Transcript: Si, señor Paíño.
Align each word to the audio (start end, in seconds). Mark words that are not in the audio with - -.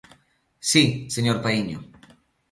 Si, 0.71 0.83
señor 1.15 1.37
Paíño. 1.45 1.79